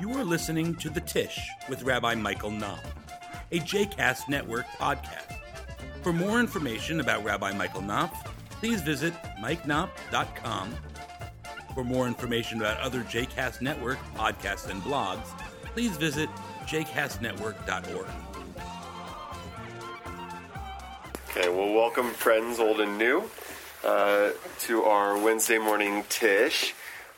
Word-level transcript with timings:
You 0.00 0.16
are 0.16 0.24
listening 0.24 0.76
to 0.76 0.88
The 0.88 1.02
Tisch 1.02 1.38
with 1.68 1.82
Rabbi 1.82 2.14
Michael 2.14 2.50
Knopf, 2.50 2.86
a 3.52 3.58
JCast 3.58 4.30
Network 4.30 4.64
podcast. 4.78 5.36
For 6.02 6.10
more 6.10 6.40
information 6.40 7.00
about 7.00 7.22
Rabbi 7.22 7.52
Michael 7.52 7.82
Knopf, 7.82 8.26
please 8.48 8.80
visit 8.80 9.12
mikeknopf.com. 9.42 10.74
For 11.74 11.84
more 11.84 12.06
information 12.06 12.62
about 12.62 12.80
other 12.80 13.02
JCast 13.02 13.60
Network 13.60 13.98
podcasts 14.14 14.70
and 14.70 14.80
blogs, 14.82 15.26
please 15.74 15.98
visit 15.98 16.30
jcastnetwork.org. 16.64 18.06
Okay, 21.28 21.50
well, 21.50 21.74
welcome, 21.74 22.08
friends, 22.12 22.58
old 22.58 22.80
and 22.80 22.96
new, 22.96 23.24
uh, 23.84 24.30
to 24.60 24.82
our 24.82 25.22
Wednesday 25.22 25.58
morning 25.58 26.04
Tisch. 26.08 26.72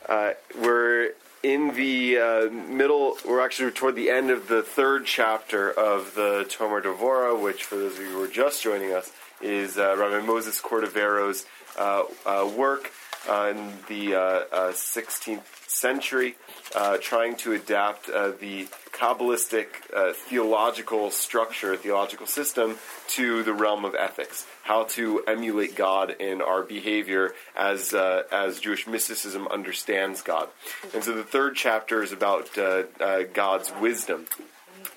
Uh, 0.09 0.31
we're 0.61 1.13
in 1.43 1.75
the 1.75 2.17
uh, 2.17 2.49
middle, 2.49 3.17
we're 3.27 3.43
actually 3.43 3.71
toward 3.71 3.95
the 3.95 4.09
end 4.09 4.31
of 4.31 4.47
the 4.47 4.63
third 4.63 5.05
chapter 5.05 5.69
of 5.69 6.15
the 6.15 6.45
Tomer 6.49 6.81
Devorah, 6.81 7.39
which, 7.39 7.65
for 7.65 7.75
those 7.75 7.95
of 7.95 7.99
you 7.99 8.11
who 8.11 8.23
are 8.23 8.27
just 8.29 8.63
joining 8.63 8.93
us, 8.93 9.11
is 9.41 9.77
uh, 9.77 9.95
Rabbi 9.97 10.25
Moses 10.25 10.61
Cordovero's 10.61 11.45
uh, 11.77 12.03
uh, 13.29 13.53
in 13.55 13.73
the 13.87 14.13
16th 14.73 15.69
century, 15.69 16.35
trying 17.01 17.35
to 17.37 17.53
adapt 17.53 18.07
the 18.07 18.67
Kabbalistic 18.93 19.67
uh, 19.93 20.13
theological 20.13 21.09
structure, 21.09 21.75
theological 21.75 22.27
system 22.27 22.77
to 23.09 23.43
the 23.43 23.53
realm 23.53 23.85
of 23.85 23.95
ethics. 23.95 24.45
How 24.61 24.83
to 24.95 25.23
emulate 25.27 25.75
God 25.75 26.15
in 26.19 26.41
our 26.41 26.61
behavior 26.61 27.33
as 27.55 27.93
uh, 27.93 28.23
as 28.31 28.59
Jewish 28.59 28.87
mysticism 28.87 29.47
understands 29.47 30.21
God. 30.21 30.47
And 30.93 31.03
so 31.03 31.13
the 31.13 31.23
third 31.23 31.55
chapter 31.55 32.03
is 32.03 32.11
about 32.11 32.55
uh, 32.57 32.83
uh 32.99 33.23
God's 33.33 33.73
wisdom. 33.81 34.27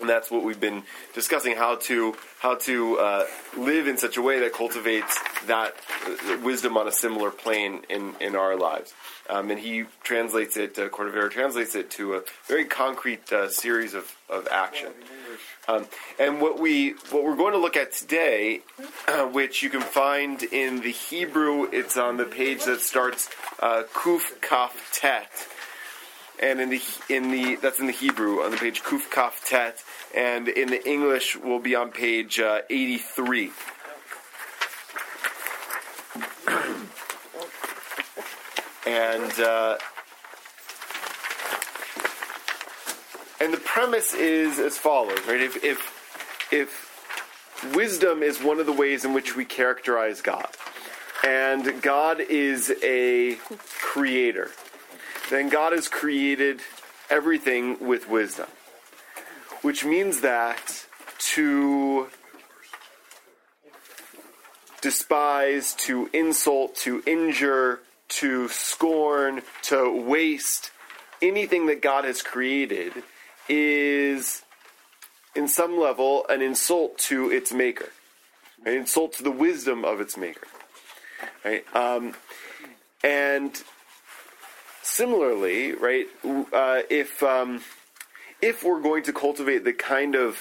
And 0.00 0.08
that's 0.08 0.30
what 0.30 0.44
we've 0.44 0.60
been 0.60 0.82
discussing: 1.14 1.56
how 1.56 1.76
to 1.76 2.14
how 2.40 2.56
to 2.56 2.98
uh, 2.98 3.26
live 3.56 3.88
in 3.88 3.96
such 3.96 4.16
a 4.16 4.22
way 4.22 4.40
that 4.40 4.52
cultivates 4.52 5.18
that 5.46 5.74
uh, 6.06 6.38
wisdom 6.42 6.76
on 6.76 6.86
a 6.88 6.92
similar 6.92 7.30
plane 7.30 7.82
in 7.88 8.14
in 8.20 8.36
our 8.36 8.56
lives. 8.56 8.94
Um, 9.28 9.50
and 9.50 9.58
he 9.58 9.84
translates 10.04 10.56
it, 10.56 10.78
uh, 10.78 10.88
translates 11.28 11.74
it 11.74 11.90
to 11.92 12.14
a 12.14 12.22
very 12.46 12.64
concrete 12.64 13.32
uh, 13.32 13.48
series 13.48 13.94
of, 13.94 14.14
of 14.28 14.46
action. 14.50 14.92
Um, 15.68 15.86
and 16.20 16.40
what 16.40 16.60
we 16.60 16.90
what 17.10 17.24
we're 17.24 17.36
going 17.36 17.52
to 17.52 17.58
look 17.58 17.76
at 17.76 17.92
today, 17.92 18.60
uh, 19.08 19.24
which 19.24 19.64
you 19.64 19.70
can 19.70 19.80
find 19.80 20.42
in 20.44 20.80
the 20.80 20.92
Hebrew, 20.92 21.68
it's 21.72 21.96
on 21.96 22.18
the 22.18 22.24
page 22.24 22.64
that 22.66 22.80
starts 22.80 23.28
uh, 23.60 23.82
Kuf 23.92 24.40
Kaf 24.40 24.92
Tet, 24.94 25.28
and 26.40 26.60
in 26.60 26.70
the 26.70 26.82
in 27.08 27.30
the 27.30 27.56
that's 27.56 27.80
in 27.80 27.86
the 27.86 27.92
Hebrew 27.92 28.42
on 28.42 28.50
the 28.50 28.56
page 28.56 28.82
Kuf 28.82 29.10
Kaf 29.10 29.44
Tet, 29.44 29.82
and 30.14 30.48
in 30.48 30.68
the 30.68 30.88
English 30.88 31.36
will 31.36 31.60
be 31.60 31.74
on 31.74 31.90
page 31.90 32.40
uh, 32.40 32.62
eighty 32.70 32.98
three. 32.98 33.52
and 38.86 39.40
uh, 39.40 39.76
and 43.40 43.52
the 43.52 43.60
premise 43.64 44.14
is 44.14 44.58
as 44.58 44.78
follows, 44.78 45.18
right? 45.26 45.40
If 45.40 45.64
if 45.64 45.92
if 46.52 46.86
wisdom 47.74 48.22
is 48.22 48.42
one 48.42 48.60
of 48.60 48.66
the 48.66 48.72
ways 48.72 49.04
in 49.04 49.12
which 49.12 49.36
we 49.36 49.44
characterize 49.44 50.20
God, 50.20 50.48
and 51.24 51.80
God 51.82 52.20
is 52.20 52.72
a 52.82 53.36
creator, 53.80 54.50
then 55.30 55.48
God 55.48 55.72
has 55.72 55.88
created 55.88 56.60
everything 57.10 57.86
with 57.86 58.08
wisdom, 58.08 58.48
which 59.62 59.84
means 59.84 60.20
that 60.20 60.86
to 61.18 62.08
despise, 64.80 65.74
to 65.74 66.08
insult, 66.12 66.76
to 66.76 67.02
injure, 67.06 67.80
to 68.08 68.48
scorn, 68.48 69.42
to 69.62 69.90
waste 69.90 70.70
anything 71.20 71.66
that 71.66 71.82
God 71.82 72.04
has 72.04 72.22
created 72.22 72.92
is, 73.48 74.42
in 75.34 75.48
some 75.48 75.78
level, 75.78 76.24
an 76.28 76.42
insult 76.42 76.98
to 76.98 77.30
its 77.30 77.52
maker, 77.52 77.90
an 78.64 78.74
insult 78.74 79.14
to 79.14 79.22
the 79.22 79.30
wisdom 79.30 79.84
of 79.84 80.00
its 80.00 80.16
maker. 80.16 80.46
Right? 81.44 81.64
Um, 81.74 82.14
and 83.02 83.62
similarly, 84.96 85.72
right, 85.72 86.06
uh, 86.52 86.82
if 86.90 87.22
um, 87.22 87.60
if 88.40 88.64
we're 88.64 88.80
going 88.80 89.02
to 89.04 89.12
cultivate 89.12 89.64
the 89.64 89.72
kind 89.72 90.14
of 90.14 90.38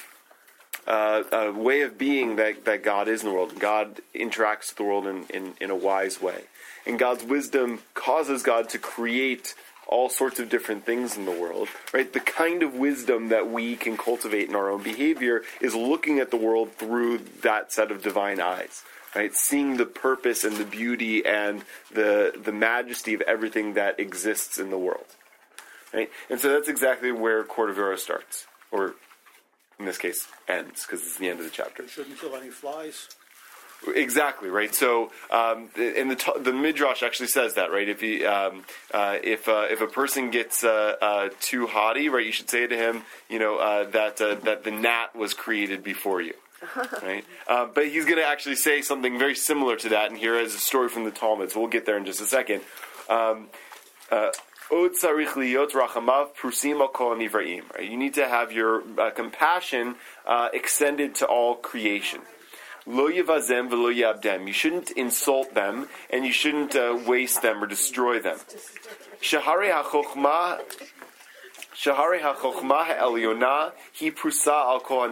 uh, 0.87 1.23
uh, 1.31 1.53
way 1.55 1.81
of 1.81 1.97
being 1.97 2.35
that, 2.35 2.65
that 2.65 2.83
God 2.83 3.07
is 3.07 3.21
in 3.21 3.29
the 3.29 3.33
world, 3.33 3.59
God 3.59 4.01
interacts 4.13 4.69
with 4.69 4.75
the 4.75 4.83
world 4.83 5.07
in, 5.07 5.23
in, 5.25 5.53
in 5.59 5.69
a 5.71 5.75
wise 5.75 6.21
way 6.21 6.43
and 6.85 6.99
God's 6.99 7.23
wisdom 7.23 7.79
causes 7.93 8.43
God 8.43 8.69
to 8.69 8.77
create 8.77 9.55
all 9.87 10.09
sorts 10.09 10.39
of 10.39 10.49
different 10.49 10.85
things 10.85 11.15
in 11.15 11.25
the 11.25 11.31
world, 11.31 11.67
right? 11.93 12.11
The 12.11 12.19
kind 12.19 12.63
of 12.63 12.73
wisdom 12.73 13.29
that 13.29 13.51
we 13.51 13.75
can 13.75 13.97
cultivate 13.97 14.49
in 14.49 14.55
our 14.55 14.69
own 14.71 14.81
behavior 14.81 15.43
is 15.61 15.75
looking 15.75 16.19
at 16.19 16.31
the 16.31 16.37
world 16.37 16.73
through 16.73 17.19
that 17.43 17.71
set 17.71 17.91
of 17.91 18.01
divine 18.01 18.41
eyes, 18.41 18.83
right? 19.15 19.33
Seeing 19.33 19.77
the 19.77 19.85
purpose 19.85 20.43
and 20.43 20.57
the 20.57 20.65
beauty 20.65 21.25
and 21.25 21.63
the 21.91 22.33
the 22.43 22.51
majesty 22.51 23.13
of 23.13 23.21
everything 23.21 23.73
that 23.75 23.99
exists 23.99 24.57
in 24.57 24.69
the 24.69 24.77
world, 24.77 25.05
right? 25.93 26.09
And 26.29 26.39
so 26.39 26.49
that's 26.49 26.67
exactly 26.67 27.11
where 27.11 27.43
Cordovero 27.43 27.97
starts, 27.97 28.45
or 28.71 28.95
in 29.79 29.85
this 29.85 29.97
case, 29.97 30.27
ends 30.47 30.85
because 30.85 31.01
it's 31.01 31.17
the 31.17 31.29
end 31.29 31.39
of 31.39 31.45
the 31.45 31.51
chapter. 31.51 31.87
Shouldn't 31.87 32.19
kill 32.19 32.35
any 32.35 32.49
flies. 32.49 33.07
Exactly 33.93 34.49
right. 34.49 34.73
So, 34.73 35.11
um, 35.29 35.69
and 35.77 36.09
the 36.09 36.33
the 36.39 36.53
midrash 36.53 37.03
actually 37.03 37.27
says 37.27 37.53
that 37.55 37.71
right. 37.71 37.87
If 37.87 38.01
he, 38.01 38.25
um, 38.25 38.63
uh, 38.93 39.17
if 39.23 39.47
uh, 39.47 39.67
if 39.69 39.81
a 39.81 39.87
person 39.87 40.31
gets 40.31 40.63
uh, 40.63 40.95
uh 41.01 41.29
too 41.39 41.67
haughty, 41.67 42.09
right, 42.09 42.25
you 42.25 42.31
should 42.31 42.49
say 42.49 42.65
to 42.65 42.75
him, 42.75 43.03
you 43.29 43.37
know, 43.37 43.57
uh, 43.57 43.89
that 43.91 44.19
uh, 44.21 44.35
that 44.43 44.63
the 44.63 44.71
gnat 44.71 45.15
was 45.15 45.33
created 45.33 45.83
before 45.83 46.21
you, 46.21 46.33
right? 47.03 47.25
but 47.47 47.87
he's 47.87 48.05
going 48.05 48.17
to 48.17 48.25
actually 48.25 48.55
say 48.55 48.81
something 48.81 49.19
very 49.19 49.35
similar 49.35 49.75
to 49.77 49.89
that, 49.89 50.09
and 50.09 50.17
here 50.17 50.35
is 50.39 50.55
a 50.55 50.59
story 50.59 50.89
from 50.89 51.03
the 51.03 51.11
Talmud. 51.11 51.51
So 51.51 51.59
we'll 51.59 51.69
get 51.69 51.85
there 51.85 51.97
in 51.97 52.05
just 52.05 52.21
a 52.21 52.25
second. 52.25 52.61
Um, 53.09 53.49
you 57.79 57.97
need 57.97 58.13
to 58.15 58.27
have 58.27 58.51
your 58.51 58.81
compassion 59.15 59.95
extended 60.53 61.15
to 61.15 61.25
all 61.25 61.55
creation. 61.55 62.21
Lo 62.87 63.09
v'lo 63.09 63.91
yabdem. 63.91 64.45
You 64.45 64.53
shouldn't 64.53 64.91
insult 64.91 65.55
them, 65.55 65.87
and 66.11 66.23
you 66.23 66.31
shouldn't 66.31 66.75
uh, 66.75 66.99
waste 67.07 67.41
them 67.41 67.63
or 67.63 67.67
destroy 67.67 68.19
them. 68.19 68.37
Shahari 71.75 72.21
ha'chokhmah 72.21 72.85
ha'elyonah 72.85 73.73
He 73.91 74.09
Prusa 74.09 74.47
al 74.47 74.79
kol 74.79 75.09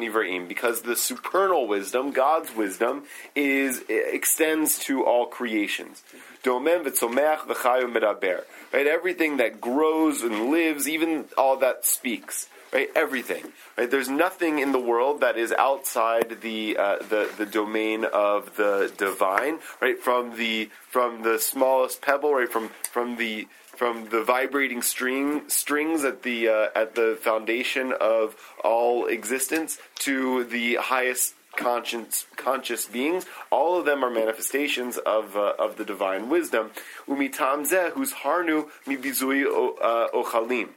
because 0.48 0.82
the 0.84 0.96
supernal 0.96 1.68
wisdom, 1.68 2.12
God's 2.12 2.56
wisdom, 2.56 3.04
is 3.36 3.84
extends 3.90 4.80
to 4.80 5.04
all 5.04 5.26
creations. 5.26 6.04
Domen 6.44 6.86
v'tzomeach 6.86 7.40
v'chayu 7.48 7.94
medaber. 7.94 8.44
Right, 8.72 8.88
everything 8.88 9.38
that 9.38 9.62
grows 9.62 10.22
and 10.22 10.50
lives, 10.50 10.88
even 10.88 11.26
all 11.38 11.58
that 11.58 11.86
speaks 11.86 12.48
right? 12.74 12.90
Everything, 12.96 13.44
right? 13.78 13.90
There's 13.90 14.10
nothing 14.10 14.60
in 14.60 14.72
the 14.72 14.80
world 14.80 15.22
that 15.22 15.38
is 15.38 15.52
outside 15.52 16.42
the 16.42 16.76
uh, 16.78 16.98
the 16.98 17.32
the 17.38 17.46
domain 17.46 18.04
of 18.04 18.58
the 18.58 18.92
divine, 18.98 19.60
right? 19.80 20.00
From 20.00 20.36
the 20.38 20.70
from 20.90 21.22
the 21.22 21.40
smallest 21.40 22.02
pebble, 22.02 22.34
right? 22.34 22.50
From 22.52 22.70
from 22.92 23.18
the 23.18 23.48
from 23.84 24.08
the 24.12 24.24
vibrating 24.24 24.82
string 24.82 25.42
strings 25.50 26.06
at 26.06 26.24
the 26.24 26.48
uh, 26.48 26.68
at 26.74 26.96
the 26.96 27.18
foundation 27.20 27.94
of 28.00 28.34
all 28.64 29.08
existence 29.08 29.78
to 29.96 30.46
the 30.46 30.76
highest 30.76 31.34
conscious 31.58 32.26
conscious 32.38 32.86
beings. 32.86 33.26
All 33.52 33.78
of 33.78 33.84
them 33.84 34.02
are 34.06 34.10
manifestations 34.10 34.98
of 35.00 35.36
uh, 35.36 35.56
of 35.60 35.76
the 35.76 35.84
divine 35.84 36.30
wisdom. 36.30 36.72
Umitamzeh, 37.10 37.92
who's 37.92 38.14
harnu 38.14 38.70
mibizui 38.88 39.44
uh, 39.44 40.08
ochalim. 40.14 40.70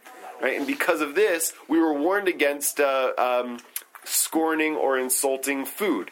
Right? 0.42 0.58
And 0.58 0.66
because 0.66 1.00
of 1.00 1.14
this, 1.14 1.52
we 1.69 1.78
were 1.78 1.94
warned 1.94 2.26
against 2.26 2.81
uh, 2.81 3.12
um, 3.16 3.60
scorning 4.02 4.75
or 4.75 4.98
insulting 4.98 5.64
food. 5.64 6.10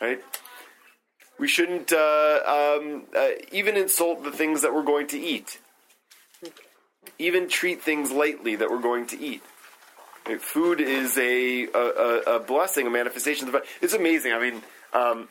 Right? 0.00 0.22
We 1.40 1.48
shouldn't 1.48 1.92
uh, 1.92 2.38
um, 2.46 3.02
uh, 3.16 3.30
even 3.50 3.76
insult 3.76 4.22
the 4.22 4.30
things 4.30 4.62
that 4.62 4.72
we're 4.72 4.84
going 4.84 5.08
to 5.08 5.18
eat. 5.18 5.58
Even 7.18 7.48
treat 7.48 7.82
things 7.82 8.10
lightly 8.10 8.56
that 8.56 8.70
we're 8.70 8.80
going 8.80 9.06
to 9.08 9.20
eat. 9.20 9.42
Food 10.38 10.80
is 10.80 11.18
a, 11.18 11.66
a, 11.66 12.36
a, 12.36 12.40
blessing, 12.40 12.86
a 12.86 12.90
manifestation 12.90 13.48
of 13.48 13.52
the. 13.52 13.62
It's 13.80 13.92
amazing. 13.92 14.32
I 14.32 14.38
mean, 14.38 14.62
um, 14.92 15.28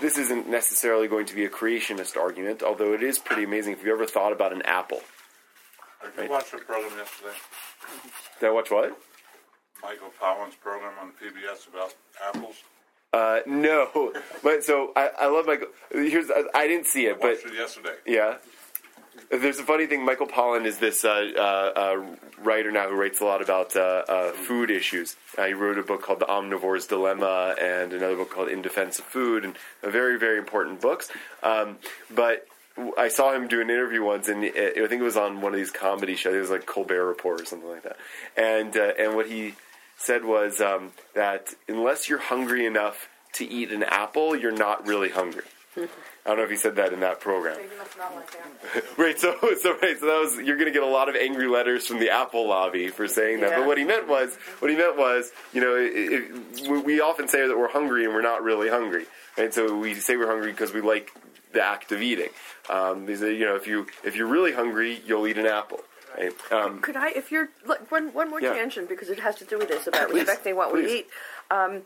this 0.00 0.18
isn't 0.18 0.48
necessarily 0.48 1.06
going 1.06 1.26
to 1.26 1.34
be 1.34 1.44
a 1.44 1.48
creationist 1.48 2.16
argument, 2.16 2.62
although 2.62 2.94
it 2.94 3.02
is 3.02 3.18
pretty 3.18 3.44
amazing. 3.44 3.74
If 3.74 3.84
you 3.84 3.92
ever 3.92 4.06
thought 4.06 4.32
about 4.32 4.52
an 4.52 4.62
apple, 4.62 5.02
I 6.18 6.26
watched 6.26 6.54
a 6.54 6.58
program 6.58 6.98
yesterday. 6.98 7.36
Did 8.40 8.48
I 8.48 8.52
watch 8.52 8.70
what? 8.70 8.98
Michael 9.82 10.12
Pollan's 10.20 10.54
program 10.56 10.92
on 11.00 11.12
PBS 11.12 11.68
about 11.68 11.94
apples. 12.26 12.56
Uh, 13.12 13.40
no, 13.46 14.12
but 14.42 14.64
so 14.64 14.92
I, 14.96 15.10
I 15.20 15.26
love 15.26 15.46
Michael. 15.46 15.68
Here's 15.90 16.30
I, 16.30 16.44
I 16.54 16.68
didn't 16.68 16.86
see 16.86 17.08
I 17.08 17.12
it, 17.12 17.20
but 17.20 17.32
it 17.32 17.54
yesterday. 17.54 17.94
yeah. 18.06 18.36
There's 19.30 19.60
a 19.60 19.62
funny 19.62 19.86
thing. 19.86 20.04
Michael 20.04 20.26
Pollan 20.26 20.64
is 20.64 20.78
this 20.78 21.04
uh, 21.04 21.30
uh, 21.36 21.40
uh, 21.78 22.16
writer 22.42 22.72
now 22.72 22.88
who 22.88 22.96
writes 22.96 23.20
a 23.20 23.24
lot 23.24 23.40
about 23.40 23.76
uh, 23.76 24.02
uh, 24.08 24.32
food 24.32 24.72
issues. 24.72 25.14
He 25.36 25.52
wrote 25.52 25.78
a 25.78 25.84
book 25.84 26.02
called 26.02 26.18
The 26.18 26.26
Omnivore's 26.26 26.88
Dilemma 26.88 27.54
and 27.60 27.92
another 27.92 28.16
book 28.16 28.30
called 28.30 28.48
In 28.48 28.60
Defense 28.60 28.98
of 28.98 29.04
Food, 29.04 29.44
and 29.44 29.54
very, 29.82 30.18
very 30.18 30.36
important 30.36 30.80
books. 30.80 31.12
Um, 31.44 31.78
but 32.12 32.44
I 32.98 33.06
saw 33.06 33.32
him 33.32 33.46
do 33.46 33.60
an 33.60 33.70
interview 33.70 34.02
once, 34.02 34.28
and 34.28 34.44
I 34.44 34.50
think 34.88 35.00
it 35.00 35.02
was 35.02 35.16
on 35.16 35.40
one 35.40 35.52
of 35.52 35.58
these 35.58 35.70
comedy 35.70 36.16
shows. 36.16 36.34
It 36.34 36.40
was 36.40 36.50
like 36.50 36.66
Colbert 36.66 37.06
Report 37.06 37.40
or 37.40 37.44
something 37.44 37.68
like 37.68 37.84
that. 37.84 37.98
And 38.36 38.74
and 38.74 39.14
what 39.14 39.28
he 39.28 39.54
said 39.96 40.24
was 40.24 40.60
um, 40.60 40.90
that 41.14 41.54
unless 41.68 42.08
you're 42.08 42.18
hungry 42.18 42.66
enough 42.66 43.08
to 43.34 43.48
eat 43.48 43.70
an 43.70 43.84
apple, 43.84 44.34
you're 44.34 44.50
not 44.50 44.88
really 44.88 45.10
hungry. 45.10 45.44
I 46.24 46.28
don't 46.28 46.38
know 46.38 46.44
if 46.44 46.50
he 46.50 46.56
said 46.56 46.76
that 46.76 46.92
in 46.92 47.00
that 47.00 47.20
program. 47.20 47.56
Maybe 47.56 47.68
must 47.78 47.96
not 47.98 48.14
like 48.14 48.30
that. 48.32 48.84
Right, 48.98 49.18
so 49.18 49.34
so 49.60 49.76
right, 49.80 49.98
so 49.98 50.06
that 50.06 50.20
was 50.20 50.36
you're 50.36 50.56
going 50.56 50.66
to 50.66 50.72
get 50.72 50.82
a 50.82 50.86
lot 50.86 51.08
of 51.08 51.16
angry 51.16 51.46
letters 51.48 51.86
from 51.86 51.98
the 51.98 52.10
Apple 52.10 52.46
lobby 52.48 52.88
for 52.88 53.08
saying 53.08 53.40
that. 53.40 53.50
Yeah. 53.50 53.58
But 53.58 53.66
what 53.66 53.78
he 53.78 53.84
meant 53.84 54.06
was, 54.08 54.36
what 54.60 54.70
he 54.70 54.76
meant 54.76 54.96
was, 54.96 55.30
you 55.52 55.60
know, 55.60 55.74
it, 55.76 55.92
it, 55.94 56.68
we- 56.70 56.80
we 56.80 57.00
often 57.00 57.28
say 57.28 57.46
that 57.46 57.56
we're 57.56 57.70
hungry 57.70 58.04
and 58.04 58.12
we're 58.14 58.22
not 58.22 58.42
really 58.42 58.68
hungry, 58.68 59.06
right? 59.38 59.52
So 59.54 59.76
we 59.76 59.94
say 59.94 60.16
we're 60.16 60.26
hungry 60.28 60.50
because 60.52 60.72
we 60.74 60.80
like 60.80 61.10
the 61.52 61.62
act 61.62 61.90
of 61.92 62.00
eating. 62.02 62.28
Um, 62.68 63.06
they 63.06 63.16
say, 63.16 63.34
you 63.34 63.44
know, 63.46 63.56
if 63.56 63.66
you 63.66 63.86
if 64.04 64.14
you're 64.16 64.26
really 64.28 64.52
hungry, 64.52 65.00
you'll 65.06 65.26
eat 65.26 65.38
an 65.38 65.46
apple. 65.46 65.80
Right? 66.18 66.32
Um, 66.52 66.80
Could 66.80 66.96
I, 66.96 67.10
if 67.10 67.30
you're, 67.30 67.48
look, 67.64 67.90
one, 67.90 68.12
one 68.12 68.28
more 68.30 68.40
Yeah. 68.42 68.52
tangent 68.52 68.88
because 68.88 69.08
it 69.10 69.20
has 69.20 69.36
to 69.36 69.44
do 69.44 69.58
with 69.58 69.68
this 69.68 69.86
about 69.86 70.10
Please, 70.10 70.20
respecting 70.26 70.56
what 70.56 70.70
please. 70.70 70.84
we 70.86 70.98
eat. 70.98 71.06
Um, 71.52 71.82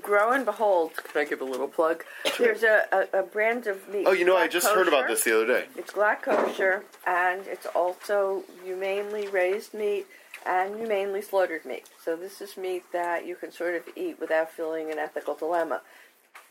grow 0.00 0.32
and 0.32 0.44
behold, 0.44 0.92
can 0.96 1.20
I 1.20 1.24
give 1.24 1.40
a 1.40 1.44
little 1.44 1.68
plug? 1.68 2.04
There's 2.38 2.62
a, 2.62 2.84
a, 2.92 3.20
a 3.20 3.22
brand 3.22 3.66
of 3.66 3.88
meat. 3.88 4.04
oh, 4.06 4.12
you 4.12 4.24
know, 4.24 4.36
I 4.36 4.40
Black 4.40 4.50
just 4.50 4.66
heard 4.68 4.88
about 4.88 5.08
this 5.08 5.24
the 5.24 5.34
other 5.34 5.46
day. 5.46 5.64
It's 5.76 5.92
glatt 5.92 6.22
kosher, 6.22 6.84
and 7.06 7.42
it's 7.46 7.66
also 7.66 8.44
humanely 8.64 9.28
raised 9.28 9.74
meat 9.74 10.06
and 10.44 10.76
humanely 10.76 11.22
slaughtered 11.22 11.64
meat. 11.64 11.88
So 12.04 12.16
this 12.16 12.40
is 12.40 12.56
meat 12.56 12.84
that 12.92 13.26
you 13.26 13.34
can 13.36 13.50
sort 13.50 13.74
of 13.74 13.82
eat 13.96 14.20
without 14.20 14.50
feeling 14.50 14.90
an 14.92 14.98
ethical 14.98 15.34
dilemma 15.34 15.82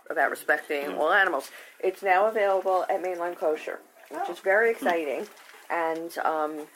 about 0.09 0.29
respecting 0.29 0.93
all 0.95 1.11
animals. 1.11 1.49
It's 1.79 2.03
now 2.03 2.27
available 2.27 2.85
at 2.89 3.01
Mainline 3.01 3.37
Kosher, 3.37 3.79
which 4.09 4.29
is 4.29 4.39
very 4.39 4.69
exciting, 4.71 5.27
and 5.69 6.15
um, 6.19 6.67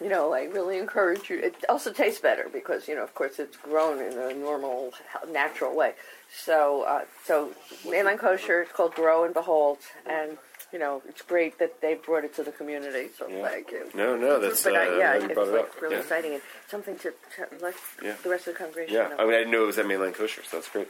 you 0.00 0.08
know, 0.08 0.32
I 0.32 0.44
really 0.44 0.78
encourage 0.78 1.28
you. 1.30 1.38
It 1.38 1.54
also 1.68 1.92
tastes 1.92 2.20
better 2.20 2.48
because 2.52 2.88
you 2.88 2.94
know, 2.94 3.02
of 3.04 3.14
course, 3.14 3.38
it's 3.38 3.56
grown 3.56 3.98
in 4.00 4.16
a 4.18 4.34
normal, 4.34 4.92
natural 5.30 5.74
way. 5.76 5.92
So, 6.32 6.82
uh, 6.82 7.04
so 7.24 7.50
mainline 7.84 8.18
kosher. 8.18 8.62
It's 8.62 8.72
called 8.72 8.94
Grow 8.94 9.24
and 9.24 9.34
Behold, 9.34 9.78
and 10.06 10.38
you 10.72 10.78
know, 10.78 11.02
it's 11.08 11.22
great 11.22 11.58
that 11.58 11.80
they 11.80 11.94
brought 11.94 12.24
it 12.24 12.34
to 12.36 12.44
the 12.44 12.52
community. 12.52 13.08
So 13.18 13.26
Yeah. 13.28 13.48
thank 13.48 13.72
you. 13.72 13.90
No, 13.94 14.16
no, 14.16 14.38
that's 14.38 14.62
But 14.62 14.74
uh, 14.76 14.78
I, 14.78 14.98
yeah, 14.98 15.16
you 15.16 15.24
it's 15.24 15.32
it 15.32 15.38
like 15.38 15.82
really 15.82 15.96
yeah. 15.96 16.00
exciting 16.00 16.32
and 16.34 16.42
something 16.68 16.96
to, 16.98 17.10
to 17.36 17.48
let 17.60 17.74
Yeah. 18.02 18.14
the 18.22 18.28
rest 18.30 18.46
of 18.46 18.54
the 18.54 18.58
congregation 18.60 18.94
Yeah, 18.94 19.08
know. 19.08 19.16
I 19.18 19.24
mean, 19.24 19.34
I 19.34 19.38
didn't 19.38 19.50
know 19.50 19.64
it 19.64 19.66
was 19.66 19.78
at 19.78 19.86
Mainland 19.88 20.14
Kosher, 20.14 20.42
so 20.44 20.58
that's 20.58 20.68
great. 20.70 20.88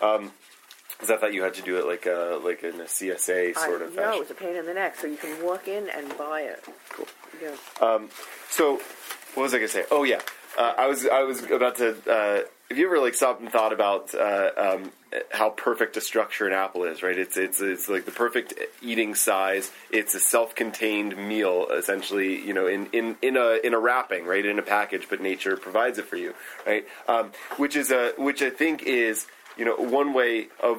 Um, 0.00 0.32
because 1.00 1.10
I 1.10 1.16
thought 1.20 1.32
you 1.32 1.42
had 1.42 1.54
to 1.54 1.62
do 1.62 1.78
it 1.78 1.86
like 1.86 2.06
a 2.06 2.38
like 2.44 2.62
in 2.62 2.80
a 2.80 2.84
CSA 2.84 3.54
sort 3.56 3.82
I 3.82 3.84
of 3.86 3.94
know 3.94 4.02
fashion. 4.02 4.22
it's 4.22 4.30
a 4.30 4.34
pain 4.34 4.56
in 4.56 4.66
the 4.66 4.74
neck, 4.74 4.96
so 4.96 5.06
you 5.06 5.16
can 5.16 5.42
walk 5.44 5.66
in 5.68 5.88
and 5.88 6.16
buy 6.18 6.42
it. 6.42 6.64
Cool. 6.90 7.06
Yeah. 7.42 7.54
Um, 7.86 8.08
So, 8.50 8.80
what 9.34 9.44
was 9.44 9.54
I 9.54 9.58
gonna 9.58 9.68
say? 9.68 9.84
Oh 9.90 10.04
yeah, 10.04 10.20
uh, 10.58 10.74
I 10.76 10.86
was 10.86 11.06
I 11.06 11.22
was 11.22 11.42
about 11.44 11.76
to. 11.76 11.96
Uh, 12.10 12.40
have 12.68 12.78
you 12.78 12.86
ever 12.86 13.00
like 13.00 13.14
stopped 13.14 13.40
and 13.40 13.50
thought 13.50 13.72
about 13.72 14.14
uh, 14.14 14.50
um, 14.56 14.92
how 15.32 15.50
perfect 15.50 15.96
a 15.96 16.00
structure 16.00 16.46
an 16.46 16.52
apple 16.52 16.84
is? 16.84 17.02
Right, 17.02 17.18
it's 17.18 17.36
it's 17.36 17.60
it's 17.60 17.88
like 17.88 18.04
the 18.04 18.12
perfect 18.12 18.54
eating 18.80 19.16
size. 19.16 19.72
It's 19.90 20.14
a 20.14 20.20
self-contained 20.20 21.16
meal, 21.16 21.66
essentially. 21.76 22.40
You 22.40 22.54
know, 22.54 22.68
in, 22.68 22.86
in, 22.92 23.16
in 23.22 23.36
a 23.36 23.58
in 23.64 23.74
a 23.74 23.78
wrapping, 23.78 24.24
right, 24.24 24.44
in 24.46 24.58
a 24.60 24.62
package, 24.62 25.08
but 25.10 25.20
nature 25.20 25.56
provides 25.56 25.98
it 25.98 26.04
for 26.04 26.16
you, 26.16 26.34
right? 26.64 26.86
Um, 27.08 27.32
which 27.56 27.74
is 27.74 27.90
a 27.90 28.12
which 28.18 28.40
I 28.40 28.50
think 28.50 28.82
is 28.84 29.26
you 29.60 29.64
know 29.66 29.76
one 29.76 30.10
way 30.20 30.48
of 30.70 30.76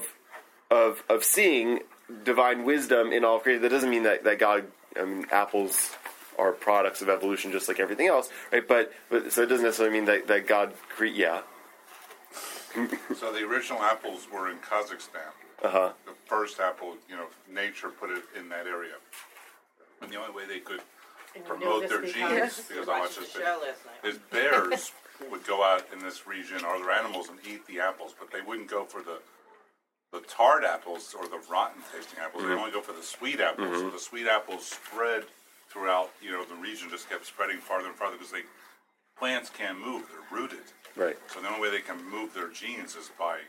of 0.69 1.03
of 1.09 1.23
seeing 1.23 1.79
divine 2.25 2.65
wisdom 2.65 3.11
in 3.13 3.23
all 3.23 3.39
creation. 3.39 3.61
That 3.61 3.69
doesn't 3.69 3.89
mean 3.95 4.03
that, 4.03 4.23
that 4.25 4.37
God, 4.39 4.65
I 4.99 5.03
mean, 5.05 5.25
apples 5.31 5.91
are 6.37 6.51
products 6.51 7.01
of 7.01 7.07
evolution 7.09 7.51
just 7.53 7.67
like 7.69 7.79
everything 7.79 8.07
else, 8.07 8.29
right? 8.51 8.67
But, 8.67 8.91
but 9.09 9.31
so 9.31 9.43
it 9.43 9.49
doesn't 9.51 9.63
necessarily 9.65 9.93
mean 9.97 10.05
that, 10.05 10.27
that 10.27 10.45
God 10.47 10.73
create. 10.95 11.15
Yeah, 11.15 11.41
So 13.19 13.31
the 13.33 13.43
original 13.45 13.81
apples 13.81 14.27
were 14.33 14.49
in 14.49 14.57
Kazakhstan. 14.57 15.31
uh 15.63 15.69
huh. 15.69 15.89
The 16.05 16.13
first 16.25 16.59
apple, 16.59 16.95
you 17.09 17.15
know, 17.15 17.27
nature 17.49 17.89
put 17.89 18.09
it 18.09 18.23
in 18.37 18.49
that 18.49 18.65
area. 18.67 18.95
And 20.01 20.11
the 20.11 20.17
only 20.17 20.33
way 20.33 20.45
they 20.47 20.59
could 20.59 20.81
And 21.35 21.45
promote 21.45 21.87
their 21.89 22.01
genes, 22.01 22.13
because 22.15 22.57
because 22.67 22.87
you 22.87 22.91
I 22.93 22.99
watched 22.99 23.01
watched 23.01 23.15
the 23.15 23.21
this 23.21 23.31
show 23.33 23.59
last 23.65 23.85
night. 23.85 24.09
is 24.11 24.17
bears 24.31 24.91
would 25.29 25.45
go 25.45 25.63
out 25.63 25.85
in 25.93 25.99
this 25.99 26.25
region 26.25 26.63
or 26.65 26.75
other 26.75 26.91
animals 26.91 27.29
and 27.29 27.37
eat 27.47 27.65
the 27.67 27.79
apples, 27.79 28.15
but 28.17 28.31
they 28.31 28.41
wouldn't 28.41 28.69
go 28.69 28.85
for 28.85 29.01
the 29.01 29.19
the 30.11 30.19
tarred 30.27 30.65
apples 30.65 31.15
or 31.17 31.25
the 31.27 31.39
rotten 31.49 31.81
tasting 31.93 32.19
apples. 32.19 32.43
They 32.43 32.49
mm-hmm. 32.49 32.59
only 32.59 32.71
go 32.71 32.81
for 32.81 32.91
the 32.91 33.03
sweet 33.03 33.39
apples. 33.39 33.67
Mm-hmm. 33.67 33.87
So 33.87 33.89
the 33.91 33.99
sweet 33.99 34.27
apples 34.27 34.65
spread 34.65 35.23
throughout, 35.69 36.09
you 36.21 36.31
know, 36.31 36.43
the 36.43 36.55
region 36.55 36.89
just 36.89 37.09
kept 37.09 37.25
spreading 37.25 37.59
farther 37.59 37.87
and 37.87 37.95
farther 37.95 38.17
because 38.17 38.31
they 38.31 38.43
plants 39.17 39.49
can't 39.49 39.79
move; 39.79 40.03
they're 40.09 40.39
rooted. 40.39 40.67
Right. 40.95 41.17
So 41.27 41.41
the 41.41 41.47
only 41.47 41.61
way 41.61 41.71
they 41.71 41.79
can 41.79 42.03
move 42.09 42.33
their 42.33 42.49
genes 42.49 42.95
is 42.95 43.09
by 43.17 43.39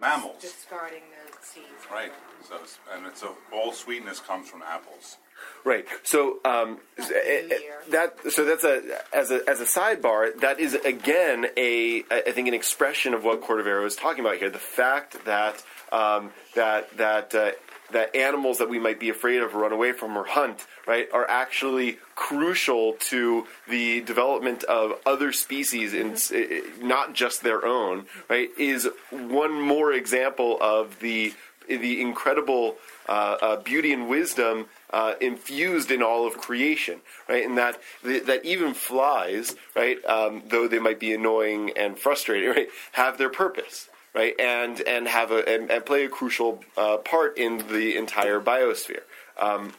mammals. 0.00 0.42
Discarding 0.42 1.02
the 1.14 1.36
seeds. 1.40 1.66
Right. 1.90 2.12
So 2.42 2.58
and 2.92 3.06
it's 3.06 3.20
so 3.20 3.36
all 3.52 3.72
sweetness 3.72 4.20
comes 4.20 4.48
from 4.48 4.62
apples. 4.62 5.18
Right. 5.64 5.86
So 6.02 6.38
um, 6.44 6.78
eh, 6.98 7.04
eh, 7.14 7.58
that 7.90 8.32
so 8.32 8.44
that's 8.44 8.64
a 8.64 8.82
as 9.12 9.30
a 9.30 9.48
as 9.48 9.60
a 9.60 9.64
sidebar. 9.64 10.38
That 10.40 10.60
is 10.60 10.74
again 10.74 11.46
a 11.56 12.04
I 12.10 12.32
think 12.32 12.48
an 12.48 12.54
expression 12.54 13.12
of 13.12 13.24
what 13.24 13.42
Cordovero 13.42 13.84
is 13.84 13.96
talking 13.96 14.20
about 14.24 14.36
here. 14.36 14.50
The 14.50 14.58
fact 14.58 15.24
that 15.24 15.62
um, 15.92 16.30
that 16.54 16.96
that. 16.96 17.34
Uh, 17.34 17.52
that 17.90 18.14
animals 18.14 18.58
that 18.58 18.68
we 18.68 18.78
might 18.78 19.00
be 19.00 19.08
afraid 19.08 19.40
of, 19.40 19.54
or 19.54 19.60
run 19.60 19.72
away 19.72 19.92
from, 19.92 20.16
or 20.16 20.24
hunt, 20.24 20.66
right, 20.86 21.08
are 21.12 21.28
actually 21.28 21.98
crucial 22.14 22.94
to 23.00 23.46
the 23.68 24.00
development 24.02 24.64
of 24.64 24.92
other 25.06 25.32
species, 25.32 25.94
and 25.94 26.12
s 26.12 26.30
eh, 26.30 26.60
not 26.82 27.14
just 27.14 27.42
their 27.42 27.64
own, 27.64 28.04
right, 28.28 28.50
is 28.58 28.88
one 29.10 29.58
more 29.58 29.92
example 29.92 30.58
of 30.60 31.00
the 31.00 31.32
the 31.66 32.00
incredible 32.00 32.76
uh, 33.08 33.36
uh, 33.40 33.56
beauty 33.56 33.92
and 33.92 34.08
wisdom 34.08 34.66
uh, 34.90 35.14
infused 35.20 35.90
in 35.90 36.02
all 36.02 36.26
of 36.26 36.38
creation, 36.38 37.00
right? 37.28 37.44
And 37.44 37.58
that 37.58 37.80
that 38.02 38.44
even 38.44 38.74
flies, 38.74 39.54
right, 39.76 40.04
um, 40.04 40.42
though 40.46 40.68
they 40.68 40.78
might 40.78 41.00
be 41.00 41.12
annoying 41.12 41.72
and 41.76 41.98
frustrating, 41.98 42.50
right, 42.56 42.68
have 42.92 43.18
their 43.18 43.30
purpose, 43.30 43.88
right, 44.14 44.38
and 44.40 44.80
and 44.82 45.08
have 45.08 45.30
a 45.30 45.46
and, 45.48 45.70
and 45.70 45.84
play 45.84 46.04
a 46.04 46.08
crucial 46.08 46.62
uh, 46.76 46.98
part 46.98 47.36
in 47.36 47.58
the 47.68 47.96
entire 47.96 48.40
biosphere. 48.40 49.02
Um, 49.38 49.72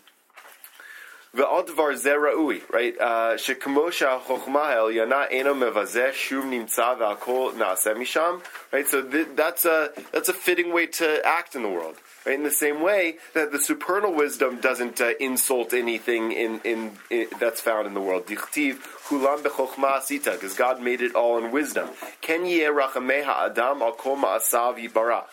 Ve'advar 1.36 1.94
zeraui, 1.94 2.68
right? 2.72 3.00
Uh, 3.00 3.36
Shekemosha 3.36 4.20
chokhmah 4.22 4.76
el 4.76 4.88
yana 4.88 5.28
eno 5.32 5.54
mevazeh 5.54 6.12
shum 6.12 6.50
nimtza 6.50 6.98
ve'akol 6.98 7.54
naaseh 7.54 7.96
misham, 7.96 8.42
right? 8.74 8.88
So 8.88 9.04
th- 9.04 9.28
that's 9.36 9.64
a 9.66 9.92
that's 10.12 10.30
a 10.30 10.34
fitting 10.34 10.74
way 10.74 10.88
to 10.88 11.22
act 11.24 11.56
in 11.56 11.62
the 11.62 11.70
world. 11.70 11.98
Right? 12.26 12.34
In 12.36 12.44
the 12.44 12.52
same 12.52 12.82
way 12.82 13.18
that 13.36 13.52
the 13.52 13.60
supernal 13.60 14.14
wisdom 14.14 14.60
doesn't 14.60 15.00
uh, 15.00 15.12
insult 15.20 15.74
anything 15.74 16.32
in, 16.32 16.60
in, 16.66 16.98
in, 17.10 17.28
that's 17.40 17.62
found 17.62 17.88
in 17.88 17.94
the 17.94 18.02
world. 18.02 18.26
Dichtiv 18.26 18.80
hulam 19.08 19.44
bechokma 19.44 20.02
sita, 20.02 20.32
because 20.32 20.56
God 20.56 20.82
made 20.82 21.02
it 21.02 21.16
all 21.16 21.38
in 21.38 21.52
wisdom. 21.52 21.90
Ken 22.22 22.46
yeh 22.46 22.70
rachameha 22.70 23.52
adam 23.52 23.84
al 23.84 23.94
kol 23.94 24.18
ma'asav 24.18 24.78
yibara. 24.84 25.26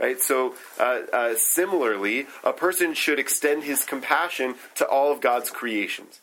Right, 0.00 0.20
so 0.20 0.54
uh, 0.78 1.02
uh, 1.12 1.34
similarly, 1.36 2.26
a 2.42 2.52
person 2.52 2.94
should 2.94 3.18
extend 3.18 3.64
his 3.64 3.84
compassion 3.84 4.56
to 4.76 4.86
all 4.86 5.12
of 5.12 5.20
God's 5.20 5.50
creations. 5.50 6.20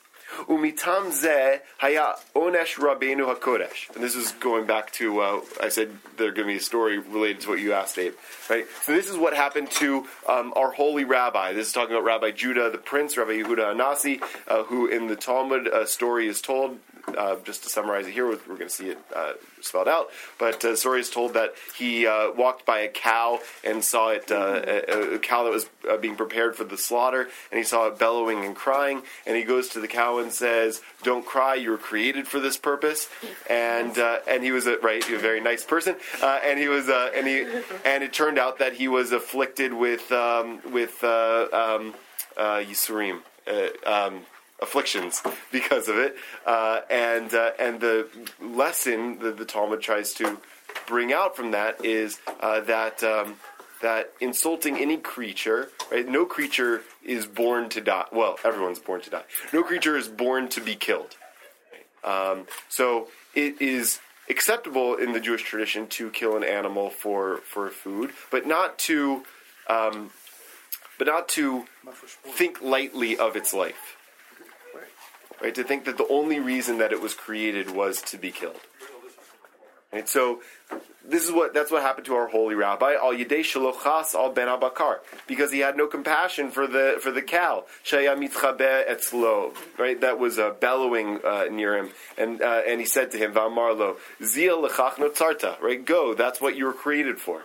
Umitam 0.48 1.12
zeh 1.12 1.60
haya 1.78 2.16
onesh 2.36 2.76
rabbeinu 2.76 3.34
hakodesh. 3.34 3.94
And 3.94 4.04
this 4.04 4.16
is 4.16 4.32
going 4.34 4.66
back 4.66 4.92
to, 4.94 5.20
uh, 5.20 5.42
I 5.62 5.70
said 5.70 5.92
there's 6.18 6.34
going 6.34 6.48
to 6.48 6.54
be 6.54 6.58
a 6.58 6.62
story 6.62 7.00
related 7.00 7.42
to 7.42 7.50
what 7.50 7.60
you 7.60 7.74
asked, 7.74 7.98
Abe. 7.98 8.14
Right? 8.50 8.66
So 8.84 8.94
this 8.94 9.10
is 9.10 9.18
what 9.18 9.36
happened 9.36 9.72
to 9.72 10.08
um, 10.28 10.54
our 10.56 10.72
holy 10.72 11.04
rabbi. 11.04 11.54
This 11.54 11.68
is 11.68 11.74
talking 11.74 11.94
about 11.94 12.06
Rabbi 12.06 12.32
Judah 12.32 12.70
the 12.70 12.78
prince, 12.78 13.18
Rabbi 13.18 13.42
Yehuda 13.42 13.76
Anasi, 13.76 14.22
uh, 14.48 14.64
who 14.64 14.88
in 14.88 15.08
the 15.08 15.16
Talmud 15.16 15.68
uh, 15.68 15.86
story 15.86 16.28
is 16.28 16.42
told 16.42 16.80
uh, 17.18 17.36
just 17.44 17.64
to 17.64 17.70
summarize 17.70 18.08
it 18.08 18.14
here, 18.14 18.28
we're, 18.28 18.38
going 18.48 18.60
to 18.60 18.70
see 18.70 18.90
it 18.90 18.98
uh, 19.16 19.34
spelled 19.62 19.88
out. 19.88 20.10
But 20.40 20.64
uh, 20.64 20.76
story 20.76 21.02
is 21.02 21.10
told 21.10 21.34
that 21.34 21.54
he 21.76 22.08
uh, 22.08 22.32
walked 22.32 22.66
by 22.66 22.80
a 22.80 22.88
cow 22.88 23.40
and 23.64 23.84
saw 23.84 24.10
it, 24.10 24.32
uh, 24.32 24.62
a, 24.66 25.16
a 25.16 25.20
cow 25.20 25.44
that 25.44 25.52
was 25.52 25.70
uh, 25.90 25.98
being 25.98 26.16
prepared 26.16 26.56
for 26.56 26.64
the 26.64 26.78
slaughter, 26.78 27.30
and 27.52 27.58
he 27.58 27.64
saw 27.64 27.88
it 27.88 28.00
bellowing 28.00 28.46
and 28.46 28.56
crying. 28.56 29.02
And 29.26 29.36
he 29.36 29.44
goes 29.44 29.70
to 29.70 29.80
the 29.80 29.88
cow 29.88 30.20
and 30.20 30.32
says, 30.32 30.82
"Don't 31.04 31.26
cry. 31.26 31.56
You 31.56 31.72
were 31.72 31.78
created 31.78 32.28
for 32.28 32.40
this 32.40 32.58
purpose." 32.58 33.10
And 33.50 33.98
and 33.98 34.44
he 34.44 34.52
was 34.52 34.68
a 34.68 34.78
right, 34.80 35.08
a 35.10 35.18
very 35.18 35.42
nice 35.42 35.64
person, 35.64 35.96
and 36.22 36.60
he 36.60 36.68
was 36.68 36.90
and 36.90 37.28
he 37.28 37.46
and 37.86 38.04
it 38.04 38.14
turned 38.14 38.38
out 38.38 38.60
that 38.60 38.74
he 38.74 38.88
was 38.88 39.12
afflicted 39.12 39.74
with 39.74 40.12
um, 40.12 40.62
with 40.72 41.04
um, 41.04 41.94
Yisurim. 42.38 43.22
Um, 43.86 44.22
afflictions 44.62 45.22
because 45.52 45.88
of 45.88 45.98
it, 45.98 46.16
uh, 46.46 46.82
and 46.90 47.34
uh, 47.34 47.52
and 47.60 47.80
the 47.80 48.08
lesson 48.42 49.20
that 49.20 49.38
the 49.38 49.46
Talmud 49.46 49.82
tries 49.82 50.14
to 50.16 50.40
bring 50.88 51.12
out 51.14 51.36
from 51.36 51.52
that 51.52 51.84
is 51.84 52.20
uh, 52.42 52.62
that 52.62 53.04
um, 53.04 53.36
that 53.82 54.14
insulting 54.20 54.78
any 54.78 54.98
creature, 54.98 55.70
right? 55.92 56.08
No 56.08 56.26
creature 56.26 56.82
is 57.04 57.26
born 57.26 57.70
to 57.70 57.82
die. 57.82 58.06
Well, 58.12 58.38
everyone's 58.44 58.80
born 58.80 59.02
to 59.02 59.10
die. 59.10 59.24
No 59.52 59.64
creature 59.64 59.98
is 59.98 60.08
born 60.08 60.48
to 60.50 60.62
be 60.62 60.76
killed. 60.76 61.18
Um, 62.04 62.48
so 62.70 63.08
it 63.36 63.62
is 63.62 64.00
acceptable 64.30 64.96
in 64.96 65.14
the 65.14 65.20
Jewish 65.20 65.44
tradition 65.44 65.88
to 65.88 66.10
kill 66.10 66.36
an 66.38 66.44
animal 66.44 66.90
for 66.90 67.38
for 67.38 67.70
food, 67.70 68.12
but 68.32 68.48
not 68.48 68.80
to 68.80 69.24
um, 69.68 70.12
but 70.98 71.08
not 71.08 71.28
to 71.30 71.66
think 72.24 72.62
lightly 72.62 73.18
of 73.18 73.36
its 73.36 73.54
life. 73.54 73.98
Right? 75.42 75.56
To 75.56 75.64
think 75.64 75.86
that 75.86 75.98
the 75.98 76.08
only 76.08 76.40
reason 76.40 76.78
that 76.78 76.92
it 76.92 77.02
was 77.02 77.14
created 77.14 77.72
was 77.72 78.02
to 78.04 78.18
be 78.18 78.32
killed. 78.32 78.60
Right? 79.92 80.08
So 80.08 80.42
this 81.04 81.26
is 81.26 81.32
what 81.32 81.54
that's 81.54 81.72
what 81.72 81.82
happened 81.82 82.06
to 82.06 82.16
our 82.16 82.28
holy 82.28 82.56
rabbi 82.56 82.94
al 82.94 83.14
yidei 83.14 83.40
shalochas 83.40 84.14
al 84.14 84.32
ben 84.32 84.48
abakar 84.48 85.00
because 85.28 85.52
he 85.52 85.60
had 85.60 85.76
no 85.76 85.88
compassion 85.88 86.52
for 86.52 86.68
the 86.68 86.98
for 87.02 87.12
the 87.12 87.22
cow 87.22 87.66
shaya 87.84 88.16
mitchabe 88.16 88.88
etzlo 88.88 89.56
right 89.78 90.02
that 90.02 90.20
was 90.20 90.38
uh, 90.38 90.52
bellowing 90.60 91.20
uh, 91.26 91.46
near 91.52 91.76
him 91.76 91.90
and 92.18 92.42
uh, 92.42 92.62
and 92.68 92.80
he 92.80 92.86
said 92.86 93.12
to 93.12 93.18
him 93.18 93.34
vamarlo 93.34 93.98
zia 94.24 94.52
lechach 94.52 94.94
notzarta 94.94 95.60
right 95.60 95.86
go 95.86 96.14
that's 96.14 96.40
what 96.40 96.56
you 96.56 96.66
were 96.66 96.74
created 96.74 97.20
for 97.20 97.42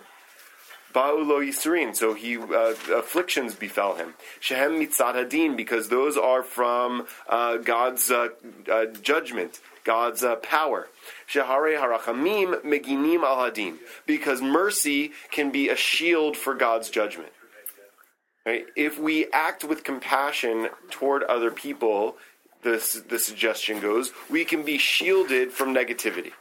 Ba'ulo 0.97 1.47
Yisurin, 1.47 1.95
so 1.95 2.15
he 2.15 2.37
uh, 2.37 2.73
afflictions 2.95 3.53
befell 3.53 3.93
him. 3.97 4.15
Shehem 4.39 4.79
mitzad 4.81 5.13
hadin, 5.13 5.55
because 5.55 5.89
those 5.89 6.17
are 6.17 6.41
from 6.41 7.05
uh, 7.29 7.57
God's 7.57 8.09
uh, 8.09 8.29
uh, 8.71 8.85
judgment, 9.03 9.59
God's 9.83 10.23
uh, 10.23 10.37
power. 10.37 10.87
Shehare 11.31 11.79
harachamim 11.79 12.63
meginim 12.63 13.21
al 13.21 13.37
hadin, 13.37 13.75
because 14.07 14.41
mercy 14.41 15.11
can 15.29 15.51
be 15.51 15.69
a 15.69 15.75
shield 15.75 16.35
for 16.35 16.55
God's 16.55 16.89
judgment. 16.89 17.31
Right? 18.43 18.65
If 18.75 18.97
we 18.97 19.27
act 19.31 19.63
with 19.63 19.83
compassion 19.83 20.69
toward 20.89 21.21
other 21.21 21.51
people, 21.51 22.17
this 22.63 22.93
the 23.07 23.19
suggestion 23.19 23.81
goes, 23.81 24.11
we 24.31 24.45
can 24.45 24.63
be 24.63 24.79
shielded 24.79 25.51
from 25.51 25.75
negativity 25.75 26.31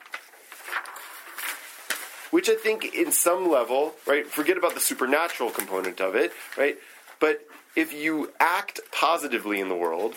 which 2.36 2.50
I 2.50 2.54
think 2.54 2.94
in 2.94 3.12
some 3.12 3.50
level, 3.50 3.94
right, 4.06 4.26
forget 4.26 4.58
about 4.58 4.74
the 4.74 4.80
supernatural 4.80 5.48
component 5.48 6.02
of 6.02 6.14
it, 6.14 6.32
right? 6.58 6.76
But 7.18 7.40
if 7.74 7.94
you 7.94 8.30
act 8.38 8.78
positively 8.92 9.58
in 9.58 9.70
the 9.70 9.74
world, 9.74 10.12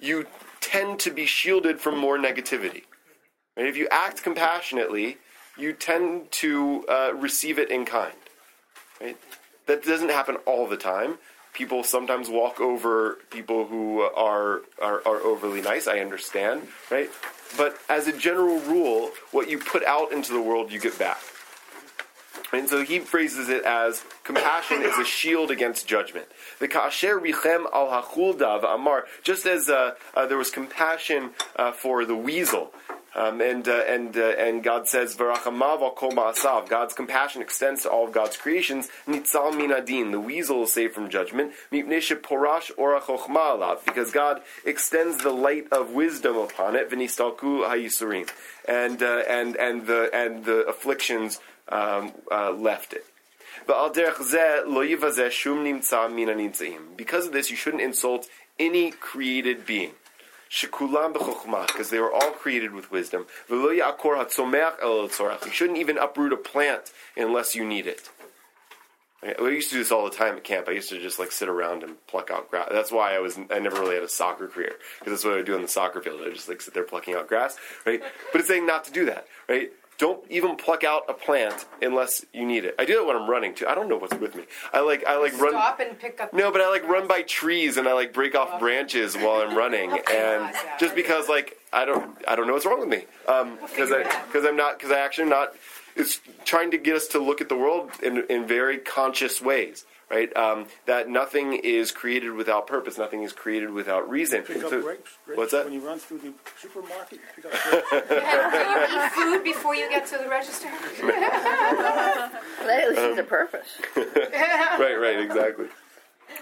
you 0.00 0.26
tend 0.60 0.98
to 0.98 1.12
be 1.12 1.24
shielded 1.24 1.78
from 1.78 1.96
more 1.96 2.18
negativity. 2.18 2.82
Right? 3.56 3.68
If 3.68 3.76
you 3.76 3.86
act 3.92 4.24
compassionately, 4.24 5.18
you 5.56 5.72
tend 5.72 6.32
to 6.42 6.84
uh, 6.88 7.12
receive 7.14 7.60
it 7.60 7.70
in 7.70 7.84
kind. 7.84 8.22
Right? 9.00 9.16
That 9.68 9.84
doesn't 9.84 10.10
happen 10.10 10.38
all 10.46 10.66
the 10.66 10.76
time. 10.76 11.18
People 11.52 11.84
sometimes 11.84 12.28
walk 12.28 12.60
over 12.60 13.18
people 13.30 13.66
who 13.66 14.00
are, 14.00 14.62
are, 14.82 15.00
are 15.06 15.20
overly 15.20 15.62
nice. 15.62 15.86
I 15.86 16.00
understand, 16.00 16.66
right? 16.90 17.08
But 17.56 17.78
as 17.88 18.08
a 18.08 18.18
general 18.18 18.58
rule, 18.62 19.12
what 19.30 19.48
you 19.48 19.58
put 19.58 19.84
out 19.84 20.10
into 20.10 20.32
the 20.32 20.40
world, 20.40 20.72
you 20.72 20.80
get 20.80 20.98
back. 20.98 21.20
And 22.52 22.68
so 22.68 22.84
he 22.84 22.98
phrases 22.98 23.48
it 23.48 23.64
as 23.64 24.04
compassion 24.24 24.82
is 24.82 24.98
a 24.98 25.04
shield 25.04 25.50
against 25.50 25.86
judgment. 25.86 26.26
The 26.58 26.68
kasher 26.68 27.18
richem 27.18 27.64
al 27.72 27.88
hachuldav 27.88 28.62
amar, 28.62 29.06
just 29.22 29.46
as 29.46 29.70
uh, 29.70 29.92
uh, 30.14 30.26
there 30.26 30.36
was 30.36 30.50
compassion 30.50 31.30
uh, 31.56 31.72
for 31.72 32.04
the 32.04 32.16
weasel. 32.16 32.72
Um, 33.14 33.42
and 33.42 33.68
uh, 33.68 33.84
and 33.86 34.16
uh, 34.16 34.28
and 34.38 34.62
God 34.62 34.88
says, 34.88 35.14
"V'rachamav 35.16 35.82
al 35.82 35.90
kol 35.90 36.12
ma'asav." 36.12 36.68
God's 36.68 36.94
compassion 36.94 37.42
extends 37.42 37.82
to 37.82 37.90
all 37.90 38.06
of 38.06 38.12
God's 38.12 38.38
creations. 38.38 38.88
Nitzal 39.06 39.52
minadin, 39.52 40.12
the 40.12 40.20
weasel 40.20 40.62
is 40.62 40.72
saved 40.72 40.94
from 40.94 41.10
judgment. 41.10 41.52
Mipnei 41.70 42.00
porash 42.22 42.70
ora 42.78 43.02
alav, 43.02 43.84
because 43.84 44.12
God 44.12 44.40
extends 44.64 45.22
the 45.22 45.30
light 45.30 45.66
of 45.70 45.90
wisdom 45.90 46.36
upon 46.38 46.74
it. 46.74 46.90
V'nistalku 46.90 47.68
hayisurim, 47.68 48.30
and 48.66 49.02
uh, 49.02 49.24
and 49.28 49.56
and 49.56 49.86
the 49.86 50.08
and 50.14 50.46
the 50.46 50.64
afflictions 50.66 51.38
um, 51.68 52.12
uh, 52.30 52.52
left 52.52 52.92
it. 52.92 53.04
Because 56.96 57.26
of 57.26 57.32
this, 57.32 57.50
you 57.50 57.56
shouldn't 57.56 57.82
insult 57.82 58.26
any 58.58 58.90
created 58.90 59.66
being. 59.66 59.92
Because 61.68 61.90
they 61.90 61.98
were 61.98 62.12
all 62.12 62.32
created 62.32 62.72
with 62.72 62.90
wisdom. 62.90 63.26
You 63.48 63.82
shouldn't 65.52 65.78
even 65.78 65.98
uproot 65.98 66.32
a 66.32 66.36
plant 66.36 66.92
unless 67.16 67.54
you 67.54 67.64
need 67.64 67.86
it. 67.86 68.10
We 69.40 69.54
used 69.54 69.68
to 69.68 69.76
do 69.76 69.78
this 69.78 69.92
all 69.92 70.04
the 70.04 70.10
time 70.10 70.36
at 70.36 70.42
camp. 70.42 70.66
I 70.68 70.72
used 70.72 70.88
to 70.88 71.00
just 71.00 71.20
like 71.20 71.30
sit 71.30 71.48
around 71.48 71.84
and 71.84 71.94
pluck 72.08 72.32
out 72.32 72.50
grass. 72.50 72.68
That's 72.72 72.90
why 72.90 73.14
I 73.14 73.20
was 73.20 73.38
I 73.50 73.60
never 73.60 73.80
really 73.80 73.94
had 73.94 74.02
a 74.02 74.08
soccer 74.08 74.48
career 74.48 74.72
because 74.98 75.12
that's 75.12 75.24
what 75.24 75.34
I 75.34 75.36
would 75.36 75.46
do 75.46 75.54
on 75.54 75.62
the 75.62 75.68
soccer 75.68 76.00
field. 76.00 76.20
I 76.26 76.30
just 76.30 76.48
like 76.48 76.60
sit 76.60 76.74
there 76.74 76.82
plucking 76.82 77.14
out 77.14 77.28
grass, 77.28 77.56
right? 77.86 78.02
But 78.32 78.40
it's 78.40 78.48
saying 78.48 78.66
not 78.66 78.84
to 78.86 78.90
do 78.90 79.06
that, 79.06 79.28
right? 79.48 79.70
Don't 80.02 80.28
even 80.28 80.56
pluck 80.56 80.82
out 80.82 81.04
a 81.08 81.14
plant 81.14 81.64
unless 81.80 82.26
you 82.32 82.44
need 82.44 82.64
it. 82.64 82.74
I 82.76 82.84
do 82.84 82.96
that 82.96 83.06
when 83.06 83.14
I'm 83.14 83.30
running 83.30 83.54
too. 83.54 83.68
I 83.68 83.76
don't 83.76 83.88
know 83.88 83.98
what's 83.98 84.12
with 84.14 84.34
me. 84.34 84.42
I 84.72 84.80
like 84.80 85.06
I 85.06 85.16
like 85.16 85.40
run. 85.40 85.52
Stop 85.52 85.78
and 85.78 85.96
pick 85.96 86.20
up. 86.20 86.32
No, 86.32 86.50
but 86.50 86.60
I 86.60 86.68
like 86.70 86.82
run 86.88 87.06
by 87.06 87.22
trees 87.22 87.76
and 87.76 87.86
I 87.86 87.92
like 87.92 88.12
break 88.12 88.34
off 88.34 88.48
oh. 88.54 88.58
branches 88.58 89.14
while 89.14 89.42
I'm 89.42 89.56
running, 89.56 89.92
oh, 90.08 90.12
and 90.12 90.56
just 90.80 90.96
because 90.96 91.28
like 91.28 91.56
I 91.72 91.84
don't 91.84 92.16
I 92.26 92.34
don't 92.34 92.48
know 92.48 92.54
what's 92.54 92.66
wrong 92.66 92.80
with 92.80 92.88
me 92.88 93.04
um, 93.28 93.56
because 93.64 93.92
I 93.92 94.02
because 94.26 94.44
I'm 94.44 94.56
not 94.56 94.76
because 94.76 94.90
I 94.90 94.98
actually 94.98 95.28
not. 95.28 95.54
It's 95.94 96.20
trying 96.44 96.72
to 96.72 96.78
get 96.78 96.96
us 96.96 97.06
to 97.08 97.20
look 97.20 97.40
at 97.40 97.48
the 97.48 97.56
world 97.56 97.92
in 98.02 98.24
in 98.28 98.44
very 98.44 98.78
conscious 98.78 99.40
ways 99.40 99.84
right? 100.12 100.36
Um, 100.36 100.66
that 100.86 101.08
nothing 101.08 101.54
is 101.54 101.90
created 101.90 102.32
without 102.32 102.66
purpose, 102.66 102.98
nothing 102.98 103.22
is 103.22 103.32
created 103.32 103.70
without 103.70 104.08
reason. 104.08 104.42
Pick 104.42 104.62
up 104.62 104.70
So- 104.70 104.82
grapes, 104.82 105.10
grapes 105.24 105.38
what's 105.38 105.52
that? 105.52 105.64
When 105.64 105.74
you 105.74 105.80
run 105.80 105.98
through 105.98 106.18
the 106.18 106.32
supermarket, 106.60 107.18
you 107.18 107.42
pick 107.42 107.46
up 107.46 107.52
grapes. 107.88 108.08
Do 108.08 108.14
you 108.14 109.04
eat 109.04 109.12
food 109.12 109.44
before 109.44 109.74
you 109.74 109.88
get 109.88 110.06
to 110.08 110.18
the 110.18 110.28
register? 110.28 110.68
That 111.00 112.30
at 112.68 112.88
least 112.90 113.00
is 113.00 113.18
a 113.18 113.22
purpose. 113.24 113.68
right, 113.96 114.94
right, 115.00 115.20
exactly. 115.20 115.66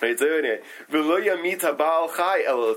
Right, 0.01 0.19
so 0.19 0.27
anyway, 0.27 0.61
"V'lo 0.91 1.21
yamit 1.25 1.63
ha'ba'al 1.63 2.15
chai 2.17 2.45
el. 2.47 2.75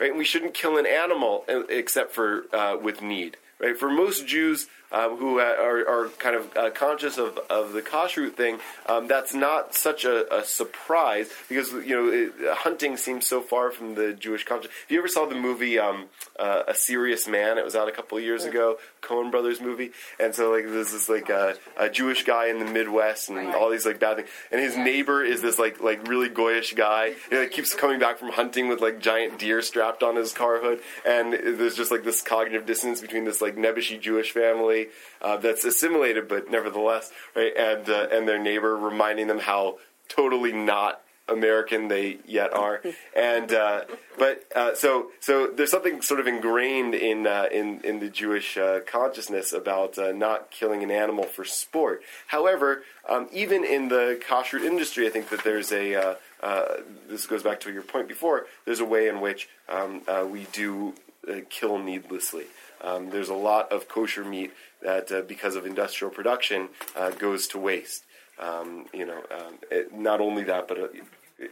Right, 0.00 0.10
and 0.10 0.18
we 0.18 0.24
shouldn't 0.24 0.54
kill 0.54 0.76
an 0.78 0.86
animal 0.86 1.44
uh, 1.48 1.64
except 1.68 2.12
for 2.12 2.44
uh, 2.52 2.76
with 2.80 3.02
need. 3.02 3.36
Right, 3.60 3.76
for 3.76 3.90
most 3.90 4.26
Jews 4.26 4.66
um, 4.90 5.16
who 5.16 5.38
are, 5.38 5.86
are 5.86 6.08
kind 6.18 6.34
of 6.34 6.56
uh, 6.56 6.70
conscious 6.70 7.18
of, 7.18 7.38
of 7.50 7.72
the 7.72 7.82
kashrut 7.82 8.34
thing, 8.34 8.58
um, 8.86 9.06
that's 9.06 9.34
not 9.34 9.74
such 9.74 10.04
a, 10.04 10.32
a 10.34 10.44
surprise 10.44 11.30
because 11.48 11.72
you 11.72 11.94
know 11.94 12.08
it, 12.08 12.32
hunting 12.58 12.96
seems 12.96 13.26
so 13.26 13.40
far 13.40 13.70
from 13.70 13.94
the 13.94 14.12
Jewish 14.14 14.44
conscience. 14.44 14.72
If 14.84 14.90
you 14.90 14.98
ever 14.98 15.08
saw 15.08 15.26
the 15.26 15.34
movie 15.34 15.78
um, 15.78 16.06
uh, 16.38 16.62
A 16.68 16.74
Serious 16.74 17.28
Man, 17.28 17.58
it 17.58 17.64
was 17.64 17.76
out 17.76 17.88
a 17.88 17.92
couple 17.92 18.16
of 18.16 18.24
years 18.24 18.44
ago, 18.44 18.78
Coen 19.02 19.30
Brothers 19.30 19.60
movie, 19.60 19.90
and 20.18 20.34
so 20.34 20.50
like 20.50 20.64
there's 20.64 20.92
this 20.92 21.08
like 21.08 21.28
uh, 21.28 21.54
a 21.76 21.90
Jewish 21.90 22.24
guy 22.24 22.48
in 22.48 22.58
the 22.58 22.64
Midwest 22.64 23.28
and 23.28 23.54
all 23.54 23.70
these 23.70 23.84
like 23.84 24.00
bad 24.00 24.16
things, 24.16 24.28
and 24.50 24.60
his 24.60 24.76
neighbor 24.76 25.22
is 25.22 25.42
this 25.42 25.58
like 25.58 25.80
like 25.82 26.08
really 26.08 26.30
goyish 26.30 26.74
guy. 26.74 27.12
He 27.30 27.36
like 27.36 27.50
keeps 27.50 27.74
coming 27.74 27.98
back 27.98 28.18
from 28.18 28.30
hunting 28.30 28.68
with 28.68 28.80
like 28.80 29.00
giant 29.00 29.38
deer 29.38 29.60
strapped 29.60 30.02
on 30.02 30.16
his 30.16 30.32
car 30.32 30.60
hood, 30.60 30.80
and 31.06 31.32
there's 31.32 31.76
just 31.76 31.90
like 31.90 32.04
this 32.04 32.22
cognitive 32.22 32.64
dissonance 32.64 33.02
between 33.02 33.24
this 33.24 33.42
like 33.42 33.56
nebbishy 33.56 34.00
Jewish 34.00 34.32
family 34.32 34.77
uh, 35.20 35.36
that's 35.36 35.64
assimilated, 35.64 36.28
but 36.28 36.50
nevertheless, 36.50 37.10
right, 37.34 37.56
and 37.56 37.88
uh, 37.88 38.08
and 38.12 38.28
their 38.28 38.38
neighbor 38.38 38.76
reminding 38.76 39.26
them 39.26 39.40
how 39.40 39.78
totally 40.08 40.52
not 40.52 41.02
American 41.28 41.88
they 41.88 42.18
yet 42.26 42.52
are, 42.52 42.82
and 43.16 43.52
uh, 43.52 43.84
but 44.18 44.44
uh, 44.54 44.74
so 44.74 45.10
so 45.20 45.48
there's 45.48 45.70
something 45.70 46.00
sort 46.02 46.20
of 46.20 46.26
ingrained 46.26 46.94
in 46.94 47.26
uh, 47.26 47.46
in 47.52 47.80
in 47.82 48.00
the 48.00 48.08
Jewish 48.08 48.56
uh, 48.56 48.80
consciousness 48.86 49.52
about 49.52 49.98
uh, 49.98 50.12
not 50.12 50.50
killing 50.50 50.82
an 50.82 50.90
animal 50.90 51.24
for 51.24 51.44
sport. 51.44 52.02
However, 52.28 52.82
um, 53.08 53.28
even 53.32 53.64
in 53.64 53.88
the 53.88 54.20
kosher 54.26 54.58
industry, 54.58 55.06
I 55.06 55.10
think 55.10 55.28
that 55.30 55.44
there's 55.44 55.72
a 55.72 55.94
uh, 55.94 56.14
uh, 56.42 56.64
this 57.08 57.26
goes 57.26 57.42
back 57.42 57.60
to 57.60 57.72
your 57.72 57.82
point 57.82 58.08
before. 58.08 58.46
There's 58.64 58.80
a 58.80 58.84
way 58.84 59.08
in 59.08 59.20
which 59.20 59.48
um, 59.68 60.02
uh, 60.06 60.26
we 60.28 60.46
do 60.52 60.94
uh, 61.28 61.40
kill 61.50 61.78
needlessly. 61.78 62.46
Um, 62.82 63.10
there's 63.10 63.28
a 63.28 63.34
lot 63.34 63.72
of 63.72 63.88
kosher 63.88 64.24
meat 64.24 64.52
that, 64.82 65.10
uh, 65.10 65.22
because 65.22 65.56
of 65.56 65.66
industrial 65.66 66.12
production, 66.12 66.68
uh, 66.96 67.10
goes 67.10 67.46
to 67.48 67.58
waste. 67.58 68.04
Um, 68.38 68.86
you 68.92 69.04
know, 69.04 69.20
um, 69.36 69.54
it, 69.70 69.92
not 69.92 70.20
only 70.20 70.44
that, 70.44 70.68
but 70.68 70.78
uh, 70.78 70.86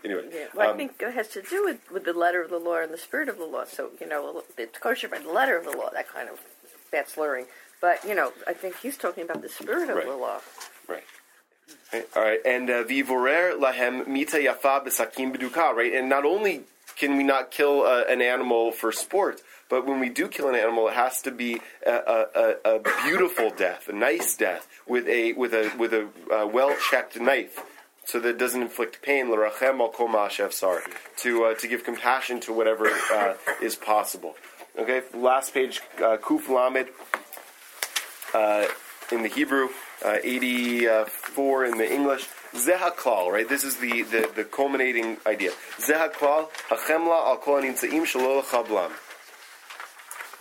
anyway. 0.05 0.29
Yeah, 0.33 0.45
well, 0.55 0.69
I 0.69 0.71
um, 0.71 0.77
think 0.77 1.01
it 1.01 1.15
has 1.15 1.29
to 1.29 1.43
do 1.43 1.65
with, 1.65 1.91
with 1.91 2.05
the 2.05 2.13
letter 2.13 2.43
of 2.43 2.51
the 2.51 2.59
law 2.59 2.79
and 2.81 2.93
the 2.93 2.99
spirit 2.99 3.29
of 3.29 3.39
the 3.39 3.45
law. 3.45 3.65
So, 3.65 3.91
you 4.01 4.09
know, 4.09 4.45
it's 4.57 4.79
kosher 4.79 5.09
by 5.09 5.19
the 5.19 5.33
letter 5.33 5.57
of 5.57 5.65
the 5.65 5.77
law, 5.77 5.91
that 5.93 6.09
kind 6.09 6.29
of 6.29 6.39
that's 6.93 7.15
slurring. 7.15 7.47
But, 7.81 8.05
you 8.05 8.15
know, 8.15 8.33
I 8.47 8.53
think 8.53 8.77
he's 8.79 8.97
talking 8.97 9.25
about 9.25 9.43
the 9.43 9.49
spirit 9.49 9.91
of 9.91 9.97
Right. 9.97 10.07
the 10.07 10.17
law. 10.17 10.41
Right. 10.89 11.03
Right, 11.93 12.07
All 12.15 12.23
right, 12.23 12.39
and 12.47 12.71
uh, 12.71 12.85
vivorer 12.85 13.59
lahem 13.59 14.07
mita 14.07 14.37
yafa 14.37 14.85
besakim 14.87 15.35
beduka. 15.37 15.75
Right, 15.75 15.93
and 15.93 16.09
not 16.09 16.25
only 16.25 16.63
can 16.97 17.17
we 17.17 17.25
not 17.25 17.51
kill 17.51 17.83
uh, 17.83 18.05
an 18.09 18.23
animal 18.23 18.71
for 18.71 18.93
sport, 18.93 19.41
but 19.69 19.87
when 19.87 20.01
we 20.01 20.09
do 20.09 20.29
kill 20.29 20.49
an 20.49 20.55
animal, 20.55 20.89
it 20.89 20.95
has 20.95 21.23
to 21.23 21.31
be 21.31 21.61
a, 21.85 21.91
a, 21.93 22.77
a, 22.77 22.81
beautiful 23.05 23.51
death, 23.51 23.89
a 23.89 23.93
nice 23.93 24.37
death, 24.37 24.69
with 24.87 25.09
a 25.09 25.33
with 25.33 25.53
a 25.53 25.73
with 25.79 25.93
a 25.93 26.09
uh, 26.33 26.47
well 26.47 26.75
checked 26.91 27.19
knife, 27.19 27.61
so 28.05 28.21
that 28.21 28.29
it 28.29 28.39
doesn't 28.39 28.63
inflict 28.63 29.03
pain. 29.03 29.31
L'rachem 29.31 29.81
al 29.81 29.89
kol 29.89 30.09
to 30.09 31.45
uh, 31.45 31.55
to 31.55 31.69
give 31.69 31.83
compassion 31.85 32.41
to 32.41 32.53
whatever 32.53 32.87
uh, 33.13 33.35
is 33.61 33.75
possible. 33.75 34.37
Okay, 34.79 35.03
last 35.15 35.53
page, 35.53 35.81
uh, 35.99 36.19
kuf 36.19 36.49
lamed 36.49 36.89
uh, 38.35 38.67
in 39.11 39.23
the 39.23 39.29
Hebrew, 39.29 39.69
uh, 40.05 40.19
84 40.23 41.65
in 41.65 41.79
the 41.79 41.91
English. 41.91 42.29
Zehaklal, 42.53 43.31
right? 43.31 43.49
This 43.49 43.65
is 43.65 43.77
the, 43.77 44.03
the, 44.03 44.31
the 44.35 44.45
culminating 44.45 45.17
idea. 45.27 45.53
Zehaklal, 45.79 46.51
hachemla 46.69 47.27
al 47.27 47.37
kol 47.39 47.63
shelo 47.63 48.43
chablam. 48.43 48.93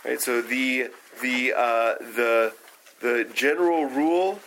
Right, 0.06 0.20
so 0.20 0.40
the 0.40 0.90
the 1.20 1.52
uh, 1.52 1.94
the 1.98 2.52
the 3.00 3.28
general 3.34 3.86
rule 3.86 4.38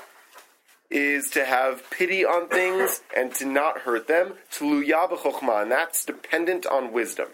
is 0.89 1.30
to 1.32 1.44
have 1.44 1.84
pity 1.89 2.24
on 2.24 2.48
things 2.48 3.01
and 3.18 3.34
to 3.36 3.46
not 3.46 3.80
hurt 3.80 4.08
them. 4.08 4.36
Tluya 4.54 5.10
b'chokhmah, 5.10 5.63
and 5.63 5.72
that's 5.72 6.06
dependent 6.06 6.66
on 6.66 6.94
wisdom. 6.94 7.28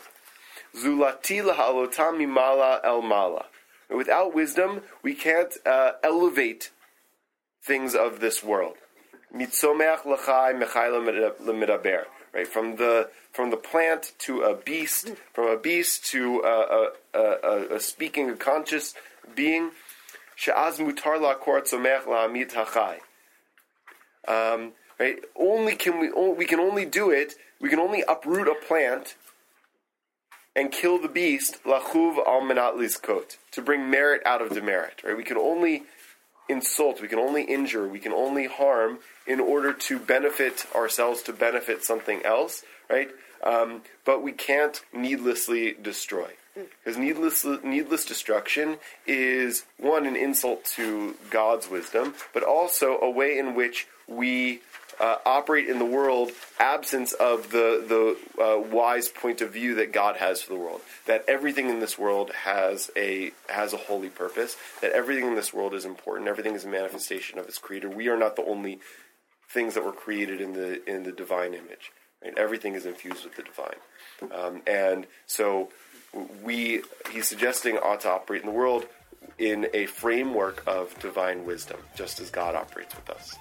Zulati 0.76 1.44
lahalotam 1.44 2.18
mimala 2.18 2.80
el 2.84 3.04
mala. 3.04 3.46
Without 3.96 4.34
wisdom, 4.34 4.82
we 5.04 5.14
can't 5.14 5.56
uh, 5.64 5.92
elevate 6.04 6.72
things 7.64 7.94
of 7.94 8.22
this 8.22 8.44
world. 8.44 8.78
Mitzomeach 9.36 10.02
lachai 10.02 10.60
mechai 10.60 11.36
lemidaber. 11.42 12.06
Right 12.36 12.48
from 12.48 12.76
the 12.76 13.10
from 13.32 13.50
the 13.50 13.58
plant 13.58 14.12
to 14.20 14.42
a 14.42 14.56
beast, 14.56 15.14
from 15.34 15.48
a 15.48 15.58
beast 15.58 16.06
to 16.08 16.42
a, 16.42 16.90
a, 17.14 17.20
a, 17.20 17.76
a 17.76 17.80
speaking, 17.80 18.30
a 18.30 18.36
conscious 18.36 18.94
being. 19.36 19.72
Mutar 20.38 20.66
hachai. 22.66 22.98
Um, 24.28 24.74
right? 25.00 25.18
Only 25.38 25.76
can 25.76 26.00
we 26.00 26.10
we 26.10 26.46
can 26.46 26.60
only 26.60 26.86
do 26.86 27.10
it. 27.10 27.36
We 27.62 27.70
can 27.70 27.80
only 27.80 28.04
uproot 28.06 28.50
a 28.50 28.56
plant 28.68 29.16
and 30.58 30.72
kill 30.72 31.02
the 31.02 31.08
beast 31.08 31.64
lachuv 31.64 32.18
al 32.28 32.42
menat 32.42 32.76
lizkot 32.76 33.38
to 33.52 33.62
bring 33.62 33.90
merit 33.90 34.22
out 34.26 34.42
of 34.42 34.50
demerit. 34.50 35.02
Right? 35.06 35.16
We 35.16 35.24
can 35.24 35.38
only 35.38 35.84
insult, 36.48 37.02
we 37.02 37.08
can 37.08 37.20
only 37.20 37.44
injure, 37.44 37.88
we 37.88 38.00
can 38.00 38.14
only 38.14 38.48
harm 38.48 39.00
in 39.26 39.40
order 39.40 39.74
to 39.74 40.00
benefit 40.00 40.66
ourselves, 40.76 41.22
to 41.24 41.34
benefit 41.34 41.84
something 41.84 42.24
else. 42.24 42.64
Right? 42.90 43.10
Um, 43.44 43.82
but 44.06 44.22
we 44.22 44.32
can't 44.32 44.82
needlessly 44.94 45.76
destroy. 45.82 46.30
Because 46.56 46.98
needless, 46.98 47.46
needless 47.64 48.06
destruction 48.06 48.78
is 49.06 49.66
one 49.78 50.06
an 50.06 50.16
insult 50.16 50.64
to 50.76 51.16
God's 51.30 51.70
wisdom, 51.70 52.14
but 52.34 52.44
also 52.44 52.98
a 53.00 53.10
way 53.10 53.38
in 53.38 53.56
which 53.56 53.88
we 54.08 54.62
uh, 55.00 55.18
operate 55.26 55.68
in 55.68 55.80
the 55.80 55.86
world 55.86 56.32
absence 56.60 57.14
of 57.14 57.52
the 57.52 58.16
the 58.38 58.44
uh, 58.44 58.60
wise 58.60 59.10
point 59.10 59.42
of 59.42 59.52
view 59.52 59.76
that 59.76 59.92
God 59.92 60.18
has 60.18 60.42
for 60.42 60.54
the 60.54 60.60
world. 60.60 60.82
That 61.08 61.26
everything 61.28 61.70
in 61.70 61.80
this 61.80 61.98
world 61.98 62.32
has 62.32 62.92
a 62.96 63.32
has 63.50 63.74
a 63.74 63.78
holy 63.78 64.10
purpose. 64.10 64.56
That 64.82 64.92
everything 64.92 65.26
in 65.26 65.36
this 65.36 65.54
world 65.54 65.74
is 65.74 65.86
important. 65.86 66.28
Everything 66.28 66.56
is 66.56 66.66
a 66.66 66.70
manifestation 66.70 67.40
of 67.40 67.48
its 67.48 67.58
creator. 67.58 67.90
We 67.90 68.08
are 68.10 68.18
not 68.18 68.36
the 68.36 68.46
only 68.46 68.80
things 69.50 69.74
that 69.74 69.84
were 69.84 69.92
created 69.92 70.42
in 70.42 70.54
the 70.54 70.88
in 70.90 71.04
the 71.04 71.12
divine 71.12 71.54
image. 71.54 71.92
Right? 72.24 72.38
Everything 72.38 72.76
is 72.76 72.86
infused 72.86 73.26
with 73.26 73.36
the 73.36 73.44
divine, 73.44 74.32
um, 74.34 74.62
and 74.66 75.08
so 75.28 75.70
we 76.44 76.82
he's 77.12 77.28
suggesting 77.28 77.78
ought 77.78 78.02
to 78.02 78.10
operate 78.10 78.42
in 78.42 78.48
the 78.48 78.54
world 78.54 78.86
in 79.38 79.68
a 79.74 79.86
framework 79.88 80.64
of 80.66 80.98
divine 81.00 81.46
wisdom, 81.46 81.78
just 81.96 82.20
as 82.20 82.30
God 82.30 82.56
operates 82.56 82.96
with 82.96 83.10
us. 83.10 83.36